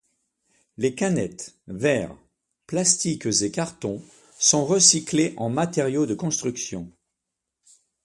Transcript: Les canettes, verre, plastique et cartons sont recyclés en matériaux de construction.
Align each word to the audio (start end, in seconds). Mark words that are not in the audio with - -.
Les 0.77 0.95
canettes, 0.95 1.57
verre, 1.67 2.17
plastique 2.65 3.27
et 3.27 3.51
cartons 3.51 4.01
sont 4.39 4.65
recyclés 4.65 5.35
en 5.37 5.51
matériaux 5.51 6.07
de 6.07 6.15
construction. 6.15 6.89